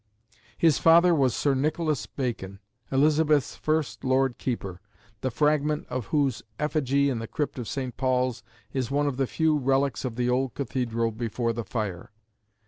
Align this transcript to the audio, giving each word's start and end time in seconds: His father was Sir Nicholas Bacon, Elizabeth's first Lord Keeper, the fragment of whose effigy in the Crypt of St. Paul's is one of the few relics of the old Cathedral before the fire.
His 0.57 0.79
father 0.79 1.13
was 1.13 1.35
Sir 1.35 1.53
Nicholas 1.53 2.07
Bacon, 2.07 2.57
Elizabeth's 2.91 3.55
first 3.55 4.03
Lord 4.03 4.39
Keeper, 4.39 4.81
the 5.19 5.29
fragment 5.29 5.85
of 5.91 6.07
whose 6.07 6.41
effigy 6.57 7.07
in 7.11 7.19
the 7.19 7.27
Crypt 7.27 7.59
of 7.59 7.67
St. 7.67 7.95
Paul's 7.97 8.41
is 8.73 8.89
one 8.89 9.05
of 9.05 9.17
the 9.17 9.27
few 9.27 9.55
relics 9.59 10.03
of 10.03 10.15
the 10.15 10.27
old 10.27 10.55
Cathedral 10.55 11.11
before 11.11 11.53
the 11.53 11.63
fire. 11.65 12.09